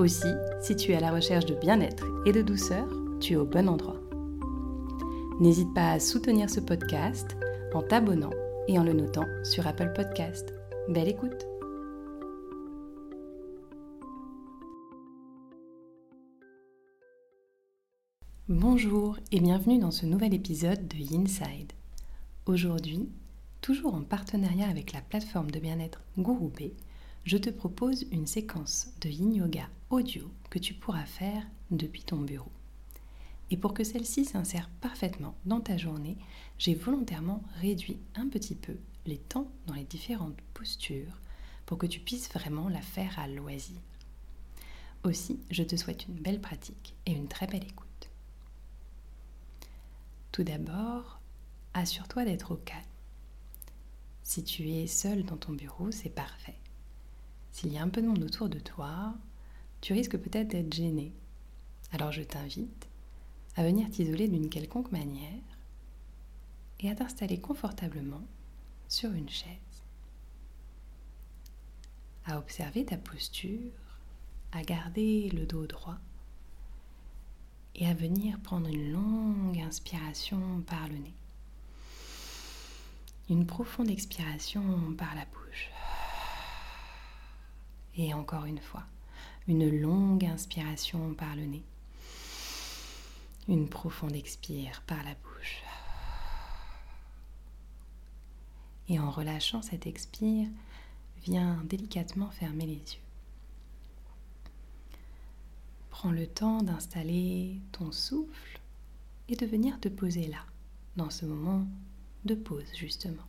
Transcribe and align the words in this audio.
Aussi, 0.00 0.32
si 0.62 0.76
tu 0.76 0.92
es 0.92 0.96
à 0.96 1.00
la 1.00 1.12
recherche 1.12 1.44
de 1.44 1.54
bien-être 1.54 2.06
et 2.24 2.32
de 2.32 2.40
douceur, 2.40 2.88
tu 3.20 3.34
es 3.34 3.36
au 3.36 3.44
bon 3.44 3.68
endroit. 3.68 4.00
N'hésite 5.40 5.74
pas 5.74 5.90
à 5.90 6.00
soutenir 6.00 6.48
ce 6.48 6.60
podcast 6.60 7.36
en 7.74 7.82
t'abonnant 7.82 8.30
et 8.66 8.78
en 8.78 8.82
le 8.82 8.94
notant 8.94 9.26
sur 9.44 9.66
Apple 9.66 9.92
Podcast. 9.94 10.54
Belle 10.88 11.08
écoute 11.08 11.46
Bonjour 18.48 19.18
et 19.32 19.40
bienvenue 19.40 19.78
dans 19.78 19.90
ce 19.90 20.06
nouvel 20.06 20.32
épisode 20.32 20.88
de 20.88 21.14
Inside. 21.14 21.72
Aujourd'hui, 22.46 23.10
toujours 23.60 23.94
en 23.94 24.02
partenariat 24.02 24.66
avec 24.66 24.94
la 24.94 25.02
plateforme 25.02 25.50
de 25.50 25.60
bien-être 25.60 26.00
Gurube, 26.16 26.72
je 27.24 27.36
te 27.36 27.50
propose 27.50 28.06
une 28.12 28.26
séquence 28.26 28.94
de 29.02 29.10
yin 29.10 29.34
yoga 29.34 29.68
audio 29.90 30.30
que 30.50 30.60
tu 30.60 30.72
pourras 30.72 31.04
faire 31.04 31.44
depuis 31.70 32.04
ton 32.04 32.18
bureau. 32.18 32.52
Et 33.50 33.56
pour 33.56 33.74
que 33.74 33.82
celle-ci 33.82 34.24
s'insère 34.24 34.70
parfaitement 34.80 35.34
dans 35.44 35.60
ta 35.60 35.76
journée, 35.76 36.16
j'ai 36.58 36.74
volontairement 36.74 37.42
réduit 37.60 37.98
un 38.14 38.28
petit 38.28 38.54
peu 38.54 38.76
les 39.06 39.18
temps 39.18 39.50
dans 39.66 39.74
les 39.74 39.84
différentes 39.84 40.40
postures 40.54 41.18
pour 41.66 41.76
que 41.76 41.86
tu 41.86 41.98
puisses 41.98 42.30
vraiment 42.30 42.68
la 42.68 42.80
faire 42.80 43.18
à 43.18 43.26
loisir. 43.26 43.80
Aussi, 45.02 45.40
je 45.50 45.64
te 45.64 45.76
souhaite 45.76 46.06
une 46.06 46.20
belle 46.20 46.40
pratique 46.40 46.94
et 47.06 47.12
une 47.12 47.28
très 47.28 47.46
belle 47.46 47.64
écoute. 47.64 48.10
Tout 50.30 50.44
d'abord, 50.44 51.20
assure-toi 51.74 52.24
d'être 52.24 52.52
au 52.52 52.56
calme. 52.56 52.80
Si 54.22 54.44
tu 54.44 54.70
es 54.70 54.86
seul 54.86 55.24
dans 55.24 55.36
ton 55.36 55.52
bureau, 55.52 55.90
c'est 55.90 56.10
parfait. 56.10 56.58
S'il 57.50 57.72
y 57.72 57.78
a 57.78 57.82
un 57.82 57.88
peu 57.88 58.00
de 58.00 58.06
monde 58.06 58.22
autour 58.22 58.48
de 58.48 58.60
toi, 58.60 59.14
tu 59.80 59.92
risques 59.92 60.18
peut-être 60.18 60.48
d'être 60.48 60.72
gêné. 60.72 61.12
Alors 61.92 62.12
je 62.12 62.22
t'invite 62.22 62.88
à 63.56 63.64
venir 63.64 63.90
t'isoler 63.90 64.28
d'une 64.28 64.48
quelconque 64.48 64.92
manière 64.92 65.42
et 66.80 66.90
à 66.90 66.94
t'installer 66.94 67.40
confortablement 67.40 68.22
sur 68.88 69.12
une 69.12 69.28
chaise. 69.28 69.48
À 72.26 72.38
observer 72.38 72.84
ta 72.84 72.96
posture, 72.96 73.72
à 74.52 74.62
garder 74.62 75.30
le 75.30 75.46
dos 75.46 75.66
droit 75.66 75.98
et 77.74 77.86
à 77.86 77.94
venir 77.94 78.38
prendre 78.40 78.68
une 78.68 78.92
longue 78.92 79.58
inspiration 79.60 80.60
par 80.62 80.88
le 80.88 80.96
nez. 80.96 81.14
Une 83.28 83.46
profonde 83.46 83.90
expiration 83.90 84.94
par 84.98 85.14
la 85.14 85.24
bouche. 85.24 85.70
Et 87.96 88.12
encore 88.12 88.44
une 88.44 88.60
fois, 88.60 88.84
une 89.50 89.68
longue 89.68 90.24
inspiration 90.24 91.12
par 91.14 91.34
le 91.34 91.44
nez. 91.44 91.64
Une 93.48 93.68
profonde 93.68 94.14
expire 94.14 94.80
par 94.86 95.02
la 95.02 95.14
bouche. 95.14 95.62
Et 98.88 99.00
en 99.00 99.10
relâchant 99.10 99.60
cette 99.60 99.88
expire, 99.88 100.46
viens 101.24 101.60
délicatement 101.64 102.30
fermer 102.30 102.64
les 102.64 102.74
yeux. 102.74 103.02
Prends 105.90 106.12
le 106.12 106.28
temps 106.28 106.62
d'installer 106.62 107.58
ton 107.72 107.90
souffle 107.90 108.60
et 109.28 109.34
de 109.34 109.46
venir 109.46 109.80
te 109.80 109.88
poser 109.88 110.28
là, 110.28 110.46
dans 110.94 111.10
ce 111.10 111.26
moment 111.26 111.66
de 112.24 112.36
pause 112.36 112.70
justement. 112.76 113.26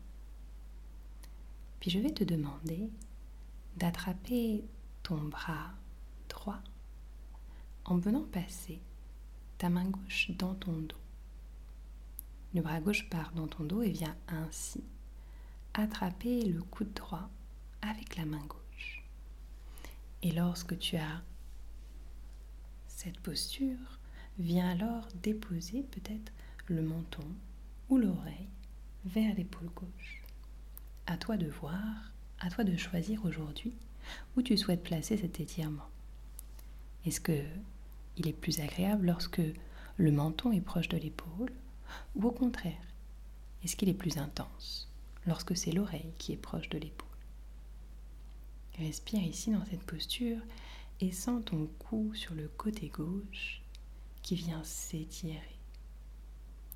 Puis 1.80 1.90
je 1.90 1.98
vais 1.98 2.14
te 2.14 2.24
demander 2.24 2.92
d'attraper 3.78 4.64
ton 5.02 5.18
bras 5.18 5.72
en 7.86 7.98
venant 7.98 8.24
passer 8.24 8.80
ta 9.58 9.70
main 9.70 9.86
gauche 9.86 10.32
dans 10.32 10.56
ton 10.56 10.74
dos. 10.74 10.96
Le 12.54 12.62
bras 12.62 12.82
gauche 12.82 13.10
part 13.10 13.32
dans 13.34 13.48
ton 13.48 13.64
dos 13.64 13.82
et 13.82 13.92
vient 13.92 14.16
ainsi 14.28 14.84
attraper 15.74 16.46
le 16.46 16.62
coude 16.64 16.94
droit 16.94 17.30
avec 17.82 18.18
la 18.18 18.26
main 18.26 18.46
gauche. 18.46 19.04
Et 20.22 20.32
lorsque 20.32 20.78
tu 20.78 20.98
as 20.98 21.22
cette 22.88 23.20
posture, 23.20 24.00
viens 24.38 24.70
alors 24.70 25.08
déposer 25.24 25.84
peut-être 25.84 26.32
le 26.68 26.82
menton 26.82 27.26
ou 27.90 27.98
l'oreille 27.98 28.50
vers 29.06 29.34
l'épaule 29.36 29.70
gauche. 29.76 30.24
À 31.08 31.18
toi 31.18 31.38
de 31.38 31.48
voir 31.48 32.12
à 32.42 32.50
toi 32.50 32.64
de 32.64 32.76
choisir 32.76 33.24
aujourd'hui 33.24 33.74
où 34.36 34.42
tu 34.42 34.58
souhaites 34.58 34.84
placer 34.84 35.16
cet 35.16 35.40
étirement. 35.40 35.91
Est-ce 37.06 37.22
que 37.22 37.44
il 38.18 38.28
est 38.28 38.34
plus 38.34 38.60
agréable 38.60 39.08
lorsque 39.08 39.42
le 39.98 40.12
menton 40.12 40.52
est 40.52 40.62
proche 40.62 40.90
de 40.90 40.98
l'épaule 40.98 41.52
ou 42.16 42.28
au 42.28 42.32
contraire, 42.32 42.82
est-ce 43.64 43.76
qu'il 43.76 43.90
est 43.90 43.94
plus 43.94 44.18
intense 44.18 44.90
lorsque 45.26 45.56
c'est 45.56 45.72
l'oreille 45.72 46.14
qui 46.18 46.34
est 46.34 46.38
proche 46.38 46.70
de 46.70 46.78
l'épaule? 46.78 47.08
Respire 48.78 49.24
ici 49.24 49.52
dans 49.52 49.66
cette 49.66 49.84
posture 49.84 50.40
et 51.00 51.12
sens 51.12 51.44
ton 51.46 51.68
cou 51.80 52.14
sur 52.14 52.34
le 52.36 52.48
côté 52.48 52.90
gauche 52.90 53.62
qui 54.22 54.36
vient 54.36 54.64
s'étirer. 54.64 55.58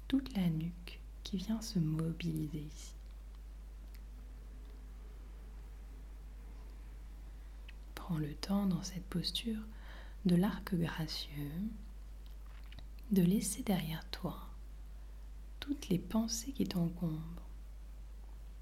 Toute 0.08 0.36
la 0.36 0.48
nuque 0.50 1.00
qui 1.24 1.38
vient 1.38 1.62
se 1.62 1.80
mobiliser 1.80 2.60
ici. 2.60 2.94
Prends 7.94 8.18
le 8.18 8.34
temps 8.36 8.68
dans 8.68 8.84
cette 8.84 9.06
posture 9.06 9.62
de 10.26 10.36
l'arc 10.36 10.74
gracieux 10.74 11.52
de 13.12 13.22
laisser 13.22 13.62
derrière 13.62 14.04
toi 14.10 14.36
toutes 15.60 15.90
les 15.90 16.00
pensées 16.00 16.52
qui 16.52 16.66
t'encombrent, 16.66 17.50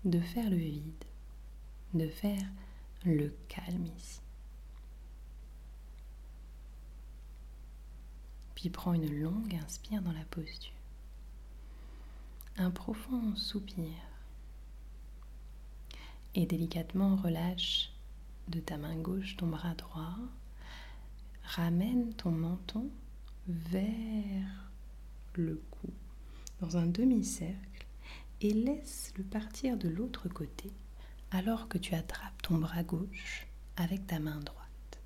de 0.04 0.20
faire 0.20 0.50
le 0.50 0.58
vide, 0.58 1.06
de 1.94 2.08
faire 2.08 2.46
le 3.06 3.34
calme 3.48 3.86
ici. 3.98 4.22
Puis 8.56 8.70
prends 8.70 8.94
une 8.94 9.22
longue 9.22 9.56
inspire 9.56 10.02
dans 10.02 10.14
la 10.14 10.26
posture, 10.26 10.72
un 12.58 12.72
profond 12.72 13.36
soupir 13.36 13.92
et 16.36 16.46
délicatement 16.46 17.16
relâche 17.16 17.92
de 18.48 18.60
ta 18.60 18.78
main 18.78 18.96
gauche 18.96 19.38
ton 19.38 19.48
bras 19.48 19.76
droit. 19.76 20.18
Ramène 21.44 22.14
ton 22.14 22.32
menton 22.32 22.90
vers 23.48 24.72
le 25.36 25.62
cou 25.72 25.90
dans 26.62 26.78
un 26.78 26.86
demi-cercle 26.86 27.86
et 28.42 28.54
laisse-le 28.54 29.24
partir 29.24 29.78
de 29.78 29.90
l'autre 29.90 30.30
côté 30.30 30.72
alors 31.32 31.68
que 31.68 31.78
tu 31.78 31.96
attrapes 31.96 32.42
ton 32.42 32.58
bras 32.58 32.84
gauche 32.84 33.48
avec 33.76 34.08
ta 34.08 34.20
main 34.20 34.40
droite. 34.40 35.00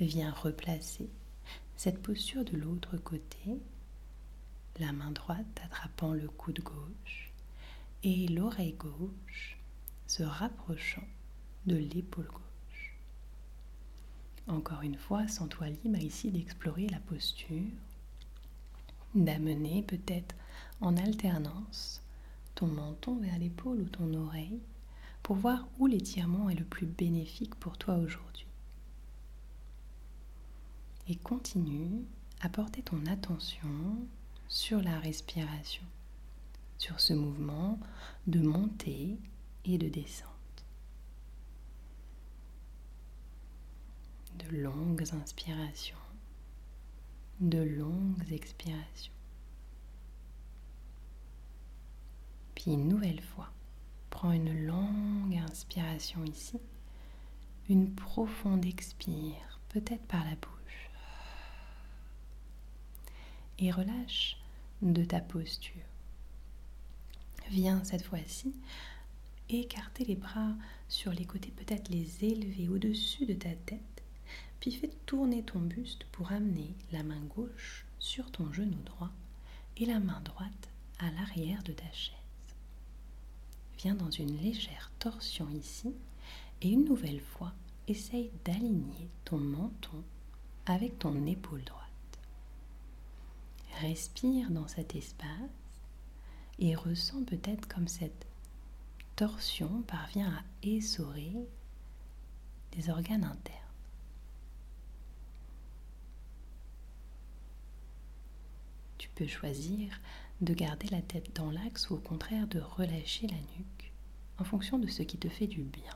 Viens 0.00 0.32
replacer 0.32 1.08
cette 1.76 2.02
posture 2.02 2.44
de 2.44 2.56
l'autre 2.56 2.96
côté, 2.96 3.60
la 4.78 4.92
main 4.92 5.10
droite 5.10 5.60
attrapant 5.64 6.12
le 6.12 6.28
coude 6.28 6.60
gauche 6.60 7.32
et 8.02 8.28
l'oreille 8.28 8.74
gauche 8.74 9.58
se 10.06 10.22
rapprochant 10.22 11.06
de 11.66 11.76
l'épaule 11.76 12.26
gauche. 12.26 12.51
Encore 14.48 14.82
une 14.82 14.98
fois, 14.98 15.28
sens-toi 15.28 15.68
libre 15.68 15.98
ici 15.98 16.30
d'explorer 16.30 16.88
la 16.88 16.98
posture, 17.00 17.70
d'amener 19.14 19.82
peut-être 19.82 20.34
en 20.80 20.96
alternance 20.96 22.02
ton 22.54 22.66
menton 22.66 23.16
vers 23.16 23.38
l'épaule 23.38 23.80
ou 23.80 23.88
ton 23.88 24.12
oreille 24.14 24.60
pour 25.22 25.36
voir 25.36 25.68
où 25.78 25.86
l'étirement 25.86 26.50
est 26.50 26.58
le 26.58 26.64
plus 26.64 26.86
bénéfique 26.86 27.54
pour 27.54 27.78
toi 27.78 27.96
aujourd'hui. 27.96 28.46
Et 31.08 31.16
continue 31.16 32.04
à 32.40 32.48
porter 32.48 32.82
ton 32.82 33.06
attention 33.06 33.68
sur 34.48 34.82
la 34.82 34.98
respiration, 34.98 35.84
sur 36.78 37.00
ce 37.00 37.12
mouvement 37.12 37.78
de 38.26 38.40
montée 38.40 39.16
et 39.64 39.78
de 39.78 39.88
descente. 39.88 40.31
De 44.38 44.56
longues 44.56 45.04
inspirations, 45.12 45.96
de 47.40 47.58
longues 47.58 48.32
expirations. 48.32 49.12
Puis 52.54 52.72
une 52.72 52.88
nouvelle 52.88 53.20
fois, 53.20 53.50
prends 54.10 54.32
une 54.32 54.66
longue 54.66 55.36
inspiration 55.36 56.24
ici, 56.24 56.60
une 57.68 57.94
profonde 57.94 58.64
expire, 58.64 59.60
peut-être 59.68 60.06
par 60.06 60.24
la 60.24 60.36
bouche, 60.36 60.90
et 63.58 63.70
relâche 63.70 64.36
de 64.80 65.04
ta 65.04 65.20
posture. 65.20 65.72
Viens 67.50 67.82
cette 67.84 68.04
fois-ci 68.04 68.54
écarter 69.48 70.04
les 70.04 70.16
bras 70.16 70.54
sur 70.88 71.12
les 71.12 71.26
côtés, 71.26 71.50
peut-être 71.50 71.88
les 71.90 72.24
élever 72.24 72.68
au-dessus 72.68 73.26
de 73.26 73.34
ta 73.34 73.54
tête, 73.54 73.91
puis 74.62 74.70
fais 74.70 74.92
tourner 75.06 75.42
ton 75.42 75.58
buste 75.58 76.04
pour 76.12 76.30
amener 76.30 76.72
la 76.92 77.02
main 77.02 77.20
gauche 77.34 77.84
sur 77.98 78.30
ton 78.30 78.52
genou 78.52 78.78
droit 78.84 79.10
et 79.76 79.86
la 79.86 79.98
main 79.98 80.20
droite 80.20 80.68
à 81.00 81.10
l'arrière 81.10 81.64
de 81.64 81.72
ta 81.72 81.90
chaise. 81.90 82.14
Viens 83.78 83.96
dans 83.96 84.12
une 84.12 84.36
légère 84.36 84.92
torsion 85.00 85.48
ici 85.50 85.92
et 86.60 86.68
une 86.68 86.84
nouvelle 86.84 87.20
fois, 87.20 87.52
essaye 87.88 88.30
d'aligner 88.44 89.08
ton 89.24 89.38
menton 89.38 90.04
avec 90.66 90.96
ton 91.00 91.26
épaule 91.26 91.64
droite. 91.64 92.20
Respire 93.80 94.48
dans 94.48 94.68
cet 94.68 94.94
espace 94.94 95.26
et 96.60 96.76
ressens 96.76 97.24
peut-être 97.24 97.66
comme 97.66 97.88
cette 97.88 98.28
torsion 99.16 99.82
parvient 99.88 100.32
à 100.32 100.44
essorer 100.62 101.32
des 102.70 102.90
organes 102.90 103.24
internes. 103.24 103.61
Tu 109.02 109.08
peux 109.16 109.26
choisir 109.26 110.00
de 110.42 110.54
garder 110.54 110.86
la 110.86 111.02
tête 111.02 111.34
dans 111.34 111.50
l'axe 111.50 111.90
ou 111.90 111.94
au 111.94 111.98
contraire 111.98 112.46
de 112.46 112.60
relâcher 112.60 113.26
la 113.26 113.34
nuque 113.34 113.92
en 114.38 114.44
fonction 114.44 114.78
de 114.78 114.86
ce 114.86 115.02
qui 115.02 115.18
te 115.18 115.28
fait 115.28 115.48
du 115.48 115.62
bien, 115.62 115.92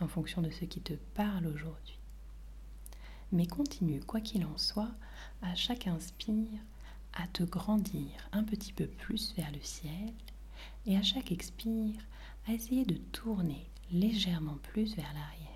en 0.00 0.08
fonction 0.08 0.40
de 0.40 0.48
ce 0.48 0.64
qui 0.64 0.80
te 0.80 0.94
parle 0.94 1.46
aujourd'hui. 1.46 1.98
Mais 3.32 3.46
continue, 3.46 4.00
quoi 4.00 4.22
qu'il 4.22 4.46
en 4.46 4.56
soit, 4.56 4.94
à 5.42 5.54
chaque 5.54 5.88
inspire, 5.88 6.58
à 7.12 7.28
te 7.28 7.42
grandir 7.42 8.08
un 8.32 8.44
petit 8.44 8.72
peu 8.72 8.86
plus 8.86 9.34
vers 9.34 9.52
le 9.52 9.60
ciel 9.60 10.14
et 10.86 10.96
à 10.96 11.02
chaque 11.02 11.32
expire, 11.32 12.00
à 12.48 12.54
essayer 12.54 12.86
de 12.86 12.96
tourner 12.96 13.68
légèrement 13.90 14.56
plus 14.62 14.96
vers 14.96 15.12
l'arrière. 15.12 15.50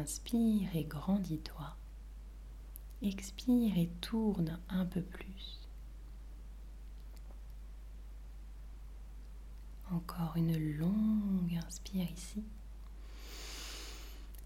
Inspire 0.00 0.74
et 0.74 0.82
grandis-toi. 0.82 1.77
Expire 3.00 3.78
et 3.78 3.88
tourne 4.00 4.58
un 4.68 4.84
peu 4.84 5.02
plus. 5.02 5.60
Encore 9.90 10.36
une 10.36 10.58
longue 10.76 11.58
inspire 11.64 12.10
ici 12.10 12.42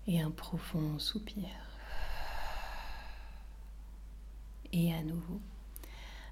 et 0.06 0.20
un 0.20 0.30
profond 0.30 0.98
soupir. 0.98 1.48
Et 4.72 4.92
à 4.92 5.02
nouveau, 5.02 5.40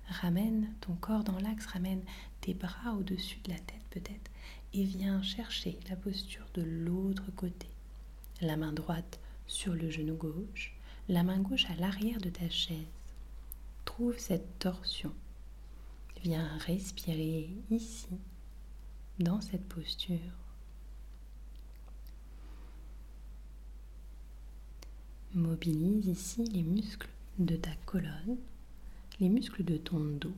ramène 0.09 0.73
ton 0.81 0.95
corps 0.95 1.25
dans 1.25 1.39
l'axe, 1.39 1.67
ramène 1.67 2.03
tes 2.41 2.55
bras 2.55 2.95
au-dessus 2.95 3.39
de 3.45 3.51
la 3.51 3.59
tête 3.59 3.85
peut-être 3.91 4.31
et 4.73 4.85
viens 4.85 5.23
chercher 5.23 5.79
la 5.89 5.97
posture 5.97 6.47
de 6.55 6.63
l'autre 6.63 7.31
côté. 7.35 7.69
La 8.41 8.57
main 8.57 8.73
droite 8.73 9.21
sur 9.47 9.75
le 9.75 9.91
genou 9.91 10.15
gauche, 10.15 10.75
la 11.11 11.25
main 11.25 11.41
gauche 11.41 11.69
à 11.69 11.75
l'arrière 11.75 12.21
de 12.21 12.31
ta 12.31 12.49
chaise. 12.49 12.87
Trouve 13.85 14.17
cette 14.17 14.61
torsion. 14.61 15.13
Viens 16.23 16.57
respirer 16.59 17.51
ici, 17.71 18.07
dans 19.19 19.41
cette 19.41 19.69
posture. 19.69 20.17
Mobilise 25.35 26.07
ici 26.07 26.45
les 26.45 26.63
muscles 26.63 27.11
de 27.39 27.57
ta 27.57 27.75
colonne, 27.87 28.37
les 29.19 29.29
muscles 29.29 29.65
de 29.65 29.79
ton 29.79 29.99
dos 29.99 30.37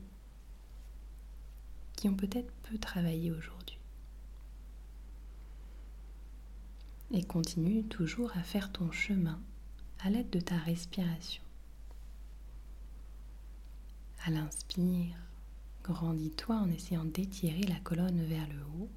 qui 1.95 2.09
ont 2.09 2.15
peut-être 2.15 2.51
peu 2.63 2.79
travaillé 2.79 3.31
aujourd'hui. 3.31 3.77
Et 7.11 7.23
continue 7.23 7.83
toujours 7.83 8.35
à 8.35 8.41
faire 8.41 8.71
ton 8.71 8.91
chemin 8.91 9.39
à 10.05 10.09
l'aide 10.09 10.29
de 10.31 10.41
ta 10.41 10.57
respiration. 10.57 11.41
À 14.25 14.31
l'inspire, 14.31 15.15
grandis-toi 15.83 16.55
en 16.55 16.69
essayant 16.69 17.05
d'étirer 17.05 17.63
la 17.63 17.79
colonne 17.79 18.21
vers 18.25 18.47
le 18.49 18.59
haut. 18.77 18.89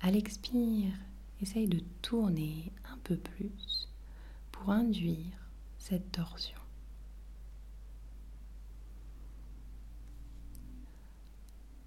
À 0.00 0.10
l'expire, 0.10 0.92
essaye 1.40 1.68
de 1.68 1.80
tourner 2.02 2.70
un 2.92 2.98
peu 2.98 3.16
plus 3.16 3.88
pour 4.52 4.70
induire 4.70 5.38
cette 5.78 6.12
torsion. 6.12 6.58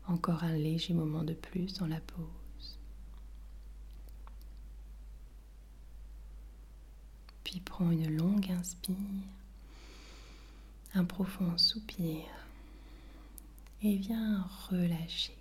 Encore 0.07 0.43
un 0.43 0.57
léger 0.57 0.95
moment 0.95 1.23
de 1.23 1.33
plus 1.33 1.73
dans 1.73 1.87
la 1.87 1.99
pause. 1.99 2.36
Prends 7.65 7.91
une 7.91 8.15
longue 8.15 8.49
inspire, 8.51 8.95
un 10.95 11.05
profond 11.05 11.57
soupir 11.57 12.23
et 13.83 13.95
viens 13.97 14.47
relâcher. 14.69 15.37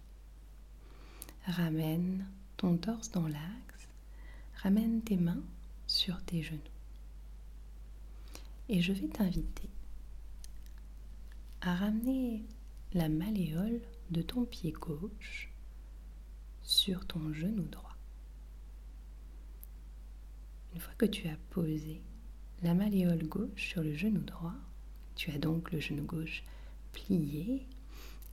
Ramène 1.47 2.27
ton 2.57 2.77
torse 2.77 3.11
dans 3.11 3.27
l'axe, 3.27 3.89
ramène 4.63 5.01
tes 5.03 5.17
mains 5.17 5.43
sur 5.87 6.23
tes 6.25 6.43
genoux. 6.43 6.61
Et 8.69 8.83
je 8.83 8.93
vais 8.93 9.09
t'inviter 9.09 9.71
à 11.63 11.75
ramener 11.75 12.45
la 12.93 13.09
malléole 13.09 13.81
de 14.11 14.21
ton 14.21 14.45
pied 14.45 14.73
gauche 14.73 15.51
sur 16.63 17.07
ton 17.07 17.33
genou 17.33 17.65
droit. 17.65 17.86
Une 20.77 20.83
fois 20.83 20.93
que 20.99 21.07
tu 21.07 21.27
as 21.27 21.39
posé 21.49 22.03
la 22.63 22.75
malléole 22.75 23.27
gauche 23.27 23.71
sur 23.71 23.83
le 23.83 23.95
genou 23.95 24.21
droit, 24.21 24.53
tu 25.15 25.31
as 25.31 25.39
donc 25.39 25.73
le 25.73 25.81
genou 25.81 26.05
gauche 26.05 26.45
plié 26.93 27.67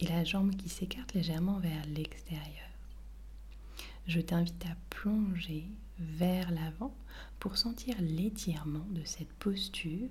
et 0.01 0.07
la 0.07 0.25
jambe 0.25 0.53
qui 0.57 0.67
s'écarte 0.67 1.13
légèrement 1.13 1.59
vers 1.59 1.85
l'extérieur. 1.85 2.67
Je 4.07 4.19
t'invite 4.19 4.65
à 4.65 4.75
plonger 4.89 5.63
vers 5.99 6.51
l'avant 6.51 6.93
pour 7.39 7.55
sentir 7.55 7.95
l'étirement 8.01 8.87
de 8.89 9.05
cette 9.05 9.31
posture, 9.35 10.09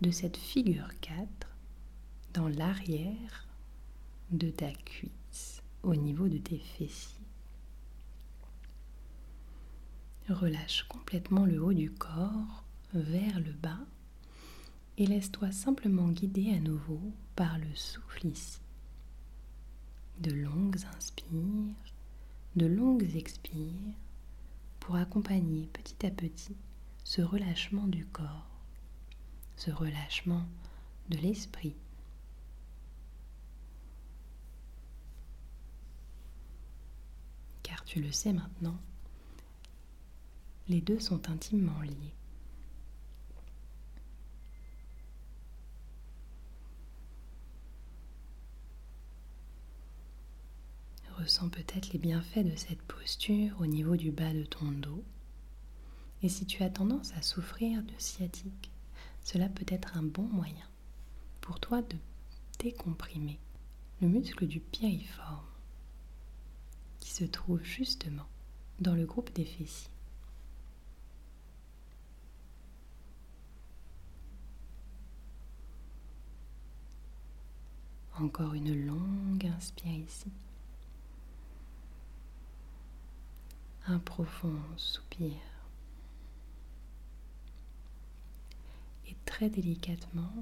de 0.00 0.12
cette 0.12 0.36
figure 0.36 0.90
4 1.00 1.26
dans 2.34 2.46
l'arrière 2.46 3.48
de 4.30 4.48
ta 4.48 4.70
cuisse 4.70 5.60
au 5.82 5.96
niveau 5.96 6.28
de 6.28 6.38
tes 6.38 6.60
fessiers. 6.78 7.23
Relâche 10.28 10.84
complètement 10.84 11.44
le 11.44 11.62
haut 11.62 11.74
du 11.74 11.90
corps 11.90 12.64
vers 12.94 13.40
le 13.40 13.52
bas 13.52 13.80
et 14.96 15.06
laisse-toi 15.06 15.52
simplement 15.52 16.08
guider 16.08 16.54
à 16.54 16.60
nouveau 16.60 17.00
par 17.36 17.58
le 17.58 17.74
souffle 17.74 18.26
ici. 18.26 18.60
De 20.20 20.32
longues 20.32 20.78
inspires, 20.96 21.74
de 22.56 22.66
longues 22.66 23.16
expires 23.16 23.94
pour 24.80 24.96
accompagner 24.96 25.68
petit 25.72 26.06
à 26.06 26.10
petit 26.10 26.56
ce 27.02 27.20
relâchement 27.20 27.86
du 27.86 28.06
corps, 28.06 28.48
ce 29.56 29.70
relâchement 29.70 30.46
de 31.10 31.18
l'esprit 31.18 31.74
tu 37.84 38.00
le 38.00 38.10
sais 38.10 38.32
maintenant, 38.32 38.76
les 40.68 40.80
deux 40.80 40.98
sont 40.98 41.28
intimement 41.28 41.80
liés. 41.82 42.14
Ressens 51.18 51.48
peut-être 51.48 51.92
les 51.92 51.98
bienfaits 51.98 52.44
de 52.44 52.56
cette 52.56 52.82
posture 52.82 53.54
au 53.60 53.66
niveau 53.66 53.96
du 53.96 54.10
bas 54.10 54.32
de 54.32 54.44
ton 54.44 54.70
dos. 54.70 55.04
Et 56.22 56.28
si 56.28 56.44
tu 56.44 56.62
as 56.62 56.70
tendance 56.70 57.12
à 57.14 57.22
souffrir 57.22 57.82
de 57.82 57.92
sciatique, 57.98 58.70
cela 59.22 59.48
peut 59.48 59.66
être 59.68 59.96
un 59.96 60.02
bon 60.02 60.24
moyen 60.24 60.66
pour 61.40 61.60
toi 61.60 61.82
de 61.82 61.96
décomprimer 62.58 63.38
le 64.00 64.08
muscle 64.08 64.46
du 64.46 64.60
piriforme 64.60 65.46
qui 67.00 67.10
se 67.10 67.24
trouve 67.24 67.62
justement 67.62 68.26
dans 68.80 68.94
le 68.94 69.06
groupe 69.06 69.32
des 69.34 69.44
fessiers. 69.44 69.93
Encore 78.20 78.54
une 78.54 78.86
longue 78.86 79.46
inspire 79.46 79.92
ici. 79.92 80.30
Un 83.86 83.98
profond 83.98 84.56
soupir. 84.76 85.32
Et 89.08 89.16
très 89.26 89.50
délicatement, 89.50 90.32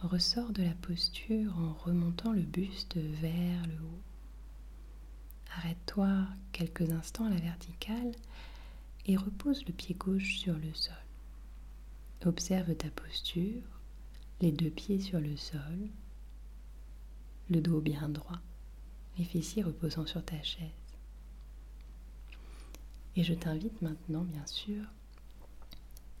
ressort 0.00 0.50
de 0.50 0.62
la 0.62 0.74
posture 0.74 1.56
en 1.58 1.72
remontant 1.72 2.32
le 2.32 2.42
buste 2.42 2.96
vers 2.96 3.66
le 3.66 3.74
haut. 3.74 4.02
Arrête-toi 5.56 6.26
quelques 6.52 6.90
instants 6.90 7.24
à 7.24 7.30
la 7.30 7.40
verticale 7.40 8.12
et 9.06 9.16
repose 9.16 9.64
le 9.66 9.72
pied 9.72 9.94
gauche 9.94 10.38
sur 10.38 10.54
le 10.54 10.74
sol. 10.74 10.94
Observe 12.26 12.74
ta 12.76 12.90
posture, 12.90 13.62
les 14.40 14.52
deux 14.52 14.70
pieds 14.70 15.00
sur 15.00 15.20
le 15.20 15.36
sol, 15.36 15.88
le 17.52 17.60
dos 17.60 17.80
bien 17.80 18.08
droit, 18.08 18.40
les 19.18 19.24
fessiers 19.24 19.62
reposant 19.62 20.06
sur 20.06 20.24
ta 20.24 20.42
chaise. 20.42 20.70
Et 23.14 23.22
je 23.22 23.34
t'invite 23.34 23.82
maintenant, 23.82 24.24
bien 24.24 24.46
sûr, 24.46 24.84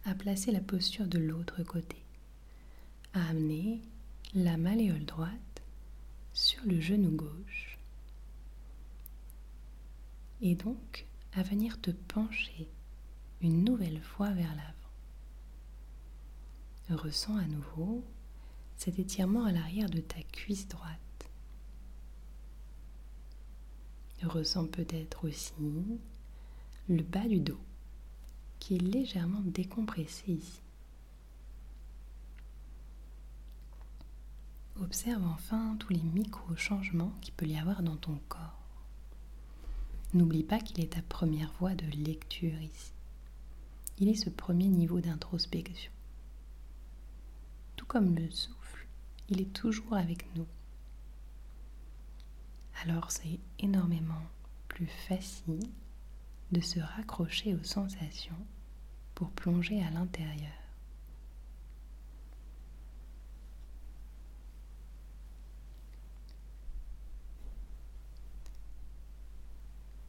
à 0.04 0.14
placer 0.14 0.52
la 0.52 0.60
posture 0.60 1.06
de 1.06 1.18
l'autre 1.18 1.62
côté, 1.62 1.96
à 3.14 3.28
amener 3.30 3.80
la 4.34 4.56
malléole 4.56 5.04
droite 5.04 5.62
sur 6.32 6.64
le 6.64 6.80
genou 6.80 7.10
gauche 7.10 7.78
et 10.40 10.54
donc 10.54 11.06
à 11.34 11.42
venir 11.42 11.80
te 11.80 11.90
pencher 11.90 12.68
une 13.40 13.64
nouvelle 13.64 14.00
fois 14.00 14.30
vers 14.30 14.54
l'avant. 14.54 14.72
Ressens 17.02 17.36
à 17.36 17.46
nouveau 17.46 18.04
cet 18.76 18.98
étirement 18.98 19.44
à 19.44 19.52
l'arrière 19.52 19.88
de 19.88 20.00
ta 20.00 20.20
cuisse 20.22 20.68
droite. 20.68 20.98
Ressens 24.22 24.66
peut-être 24.66 25.26
aussi 25.26 25.52
le 26.88 27.02
bas 27.02 27.26
du 27.26 27.40
dos 27.40 27.58
qui 28.58 28.76
est 28.76 28.78
légèrement 28.78 29.40
décompressé 29.40 30.32
ici. 30.32 30.60
Observe 34.80 35.24
enfin 35.26 35.76
tous 35.80 35.92
les 35.92 36.02
micro-changements 36.02 37.12
qu'il 37.20 37.34
peut 37.34 37.46
y 37.46 37.58
avoir 37.58 37.82
dans 37.82 37.96
ton 37.96 38.18
corps. 38.28 38.58
N'oublie 40.14 40.44
pas 40.44 40.60
qu'il 40.60 40.80
est 40.84 40.92
ta 40.92 41.02
première 41.02 41.52
voie 41.58 41.74
de 41.74 41.86
lecture 41.86 42.60
ici. 42.60 42.92
Il 43.98 44.08
est 44.08 44.14
ce 44.14 44.30
premier 44.30 44.68
niveau 44.68 45.00
d'introspection. 45.00 45.90
Tout 47.76 47.86
comme 47.86 48.14
le 48.14 48.30
souffle, 48.30 48.86
il 49.28 49.40
est 49.40 49.52
toujours 49.52 49.94
avec 49.94 50.24
nous. 50.36 50.46
Alors 52.84 53.12
c'est 53.12 53.38
énormément 53.60 54.22
plus 54.66 54.88
facile 54.88 55.70
de 56.50 56.60
se 56.60 56.80
raccrocher 56.80 57.54
aux 57.54 57.62
sensations 57.62 58.34
pour 59.14 59.30
plonger 59.30 59.80
à 59.84 59.90
l'intérieur. 59.90 60.50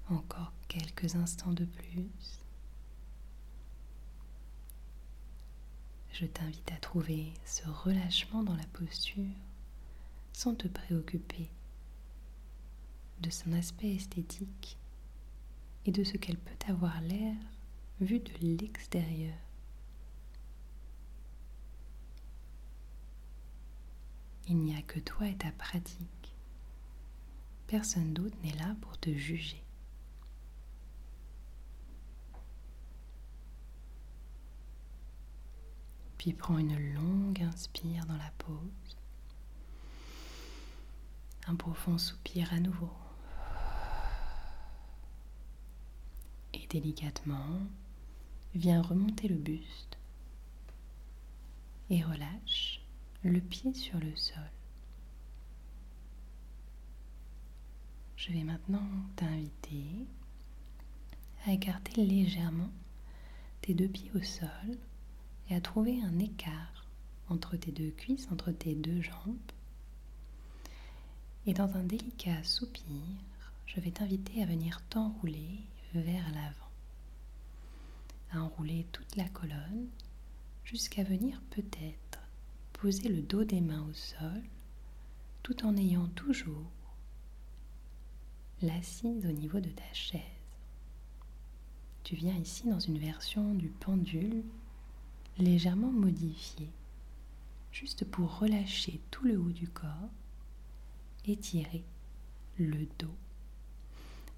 Encore 0.09 0.51
quelques 0.67 1.15
instants 1.15 1.53
de 1.53 1.65
plus. 1.65 2.09
Je 6.11 6.25
t'invite 6.25 6.71
à 6.71 6.77
trouver 6.77 7.33
ce 7.45 7.67
relâchement 7.67 8.41
dans 8.41 8.55
la 8.55 8.67
posture 8.73 9.25
sans 10.33 10.55
te 10.55 10.67
préoccuper 10.67 11.51
de 13.23 13.31
son 13.31 13.53
aspect 13.53 13.95
esthétique 13.95 14.77
et 15.85 15.91
de 15.91 16.03
ce 16.03 16.17
qu'elle 16.17 16.37
peut 16.37 16.71
avoir 16.71 17.01
l'air 17.01 17.35
vu 17.99 18.19
de 18.19 18.31
l'extérieur. 18.41 19.33
Il 24.47 24.57
n'y 24.57 24.75
a 24.75 24.81
que 24.81 24.99
toi 24.99 25.27
et 25.27 25.35
ta 25.35 25.51
pratique. 25.51 26.35
Personne 27.67 28.13
d'autre 28.13 28.35
n'est 28.43 28.55
là 28.57 28.75
pour 28.81 28.97
te 28.97 29.09
juger. 29.09 29.63
Puis 36.17 36.33
prends 36.33 36.57
une 36.57 36.93
longue 36.93 37.41
inspire 37.41 38.05
dans 38.05 38.17
la 38.17 38.31
pause. 38.37 38.97
Un 41.47 41.55
profond 41.55 41.97
soupir 41.97 42.53
à 42.53 42.59
nouveau. 42.59 42.91
Et 46.53 46.62
délicatement, 46.73 47.59
viens 48.55 48.81
remonter 48.81 49.27
le 49.27 49.35
buste 49.35 49.97
et 51.91 52.03
relâche 52.03 52.81
le 53.23 53.39
pied 53.39 53.73
sur 53.75 53.99
le 53.99 54.15
sol. 54.15 54.49
Je 58.17 58.31
vais 58.31 58.43
maintenant 58.43 58.87
t'inviter 59.15 59.85
à 61.45 61.51
écarter 61.51 62.05
légèrement 62.05 62.71
tes 63.61 63.75
deux 63.75 63.87
pieds 63.87 64.11
au 64.15 64.23
sol 64.23 64.77
et 65.49 65.55
à 65.55 65.61
trouver 65.61 66.01
un 66.01 66.17
écart 66.17 66.87
entre 67.29 67.55
tes 67.55 67.71
deux 67.71 67.91
cuisses, 67.91 68.27
entre 68.31 68.51
tes 68.51 68.73
deux 68.73 69.01
jambes. 69.01 69.51
Et 71.45 71.53
dans 71.53 71.75
un 71.75 71.83
délicat 71.83 72.43
soupir, 72.43 73.03
je 73.67 73.79
vais 73.79 73.91
t'inviter 73.91 74.41
à 74.41 74.45
venir 74.47 74.81
t'enrouler 74.89 75.59
vers 75.93 76.31
l'avant, 76.31 76.62
enrouler 78.41 78.85
toute 78.91 79.15
la 79.15 79.27
colonne 79.29 79.87
jusqu'à 80.63 81.03
venir 81.03 81.41
peut-être 81.51 82.19
poser 82.73 83.09
le 83.09 83.21
dos 83.21 83.43
des 83.43 83.61
mains 83.61 83.85
au 83.89 83.93
sol 83.93 84.43
tout 85.43 85.65
en 85.65 85.75
ayant 85.77 86.07
toujours 86.09 86.71
l'assise 88.61 89.25
au 89.25 89.31
niveau 89.31 89.59
de 89.59 89.69
ta 89.69 89.93
chaise. 89.93 90.21
Tu 92.03 92.15
viens 92.15 92.35
ici 92.35 92.69
dans 92.69 92.79
une 92.79 92.97
version 92.97 93.53
du 93.53 93.69
pendule 93.69 94.43
légèrement 95.37 95.91
modifié, 95.91 96.69
juste 97.71 98.05
pour 98.05 98.39
relâcher 98.39 98.99
tout 99.11 99.25
le 99.25 99.37
haut 99.37 99.51
du 99.51 99.67
corps, 99.67 100.09
étirer 101.25 101.83
le 102.57 102.85
dos 102.99 103.15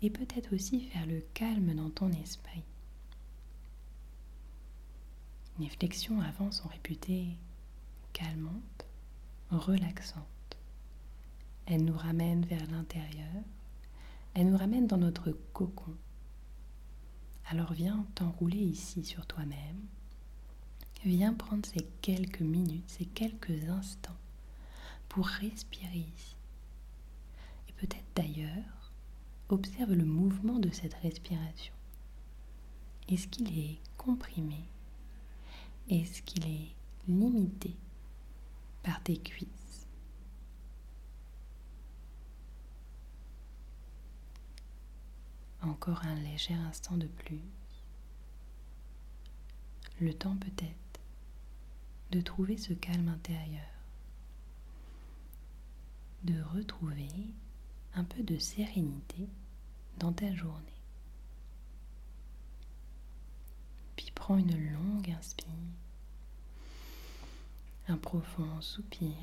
et 0.01 0.09
peut-être 0.09 0.53
aussi 0.53 0.81
faire 0.81 1.05
le 1.05 1.23
calme 1.33 1.73
dans 1.73 1.89
ton 1.89 2.11
esprit. 2.11 2.63
Les 5.59 5.69
flexions 5.69 6.21
avant 6.21 6.51
sont 6.51 6.67
réputées 6.67 7.38
calmantes, 8.13 8.85
relaxantes. 9.51 10.24
Elles 11.65 11.83
nous 11.83 11.97
ramènent 11.97 12.45
vers 12.45 12.65
l'intérieur, 12.67 13.43
elles 14.33 14.50
nous 14.50 14.57
ramènent 14.57 14.88
dans 14.88 14.97
notre 14.97 15.31
cocon. 15.53 15.95
Alors 17.47 17.74
viens 17.74 18.05
t'enrouler 18.15 18.57
ici 18.57 19.03
sur 19.03 19.25
toi-même 19.25 19.85
Viens 21.05 21.35
prendre 21.35 21.63
ces 21.67 21.85
quelques 22.01 22.41
minutes, 22.41 22.89
ces 22.89 23.05
quelques 23.05 23.69
instants 23.69 24.17
pour 25.07 25.27
respirer 25.27 26.00
ici. 26.00 26.35
Et 27.69 27.74
peut-être 27.74 28.07
d'ailleurs, 28.15 28.91
observe 29.50 29.93
le 29.93 30.03
mouvement 30.03 30.57
de 30.57 30.71
cette 30.71 30.95
respiration. 30.95 31.75
Est-ce 33.07 33.27
qu'il 33.27 33.55
est 33.55 33.77
comprimé? 33.97 34.65
Est-ce 35.88 36.24
qu'il 36.24 36.48
est 36.48 36.75
limité 37.08 37.75
par 38.82 39.01
tes 39.04 39.18
cuisses 39.18 39.88
Encore 45.62 46.04
un 46.06 46.15
léger 46.15 46.56
instant 46.56 46.98
de 46.98 47.06
plus. 47.06 47.42
Le 50.00 50.13
temps 50.13 50.36
peut-être 50.38 51.00
de 52.12 52.22
trouver 52.22 52.58
ce 52.58 52.74
calme 52.74 53.10
intérieur, 53.10 53.62
de 56.24 56.42
retrouver 56.42 57.10
un 57.94 58.04
peu 58.04 58.24
de 58.24 58.38
sérénité 58.39 59.30
dans 60.00 60.13
ta 60.13 60.34
journée. 60.34 60.65
Puis 63.96 64.12
prends 64.25 64.39
une 64.39 64.74
longue 64.74 65.12
inspire, 65.12 65.46
un 67.88 67.96
profond 67.96 68.60
soupir, 68.60 69.13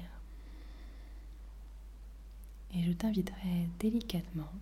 et 2.72 2.84
je 2.84 2.92
t'inviterai 2.92 3.68
délicatement 3.80 4.52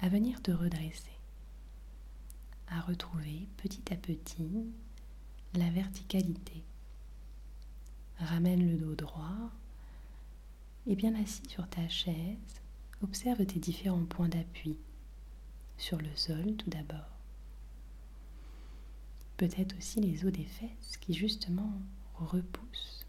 à 0.00 0.08
venir 0.08 0.42
te 0.42 0.50
redresser, 0.50 1.16
à 2.66 2.80
retrouver 2.80 3.46
petit 3.58 3.92
à 3.92 3.96
petit 3.96 4.66
la 5.54 5.70
verticalité 5.70 6.64
Ramène 8.18 8.72
le 8.72 8.76
dos 8.76 8.96
droit, 8.96 9.52
Et 10.88 10.96
bien 10.96 11.14
assis 11.14 11.48
sur 11.48 11.68
ta 11.68 11.88
chaise, 11.88 12.60
observe 13.04 13.46
tes 13.46 13.60
différents 13.60 14.04
points 14.04 14.28
d'appui. 14.28 14.78
Sur 15.78 15.98
le 15.98 16.12
sol 16.16 16.56
tout 16.56 16.70
d'abord. 16.70 17.11
Peut-être 19.42 19.76
aussi 19.76 20.00
les 20.00 20.24
os 20.24 20.30
des 20.30 20.44
fesses 20.44 20.96
qui 21.00 21.14
justement 21.14 21.72
repoussent 22.14 23.04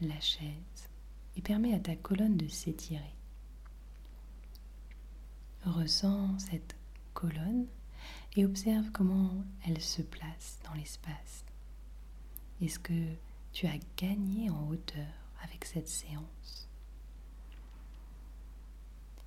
la 0.00 0.20
chaise 0.20 0.88
et 1.36 1.42
permet 1.42 1.74
à 1.74 1.80
ta 1.80 1.96
colonne 1.96 2.36
de 2.36 2.46
s'étirer. 2.46 3.16
Ressens 5.64 6.38
cette 6.38 6.76
colonne 7.14 7.66
et 8.36 8.44
observe 8.44 8.92
comment 8.92 9.42
elle 9.66 9.80
se 9.80 10.02
place 10.02 10.60
dans 10.62 10.74
l'espace. 10.74 11.44
Est-ce 12.60 12.78
que 12.78 13.16
tu 13.52 13.66
as 13.66 13.80
gagné 13.96 14.48
en 14.50 14.68
hauteur 14.68 15.12
avec 15.42 15.64
cette 15.64 15.88
séance? 15.88 16.68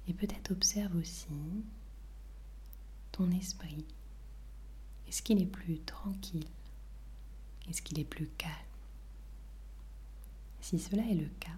Et 0.08 0.13
peut-être 0.13 0.51
observe 0.51 0.96
aussi 0.96 1.27
ton 3.12 3.29
esprit. 3.31 3.84
Est-ce 5.10 5.24
qu'il 5.24 5.42
est 5.42 5.48
plus 5.48 5.80
tranquille? 5.80 6.46
Est-ce 7.68 7.82
qu'il 7.82 8.00
est 8.00 8.06
plus 8.06 8.28
calme? 8.38 8.54
Si 10.62 10.78
cela 10.78 11.04
est 11.04 11.16
le 11.16 11.30
cas, 11.39 11.58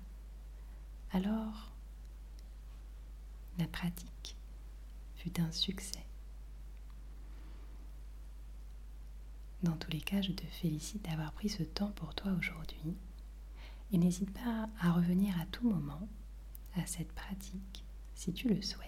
alors 1.12 1.74
la 3.58 3.67
pratique 3.67 4.38
fut 5.17 5.41
un 5.41 5.51
succès. 5.51 6.05
Dans 9.63 9.75
tous 9.75 9.91
les 9.91 10.01
cas, 10.01 10.22
je 10.22 10.31
te 10.31 10.46
félicite 10.46 11.03
d'avoir 11.03 11.34
pris 11.34 11.50
ce 11.50 11.63
temps 11.63 11.91
pour 11.91 12.15
toi 12.15 12.31
aujourd'hui 12.31 12.96
et 13.91 13.98
n'hésite 13.98 14.31
pas 14.34 14.70
à 14.79 14.93
revenir 14.93 15.38
à 15.41 15.46
tout 15.48 15.70
moment 15.70 16.08
à 16.75 16.86
cette 16.86 17.12
pratique 17.12 17.84
si 18.15 18.31
tu 18.31 18.48
le 18.48 18.62
souhaites. 18.62 18.88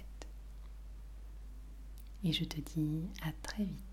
Et 2.24 2.32
je 2.32 2.46
te 2.46 2.62
dis 2.62 3.04
à 3.24 3.34
très 3.44 3.66
vite 3.66 3.93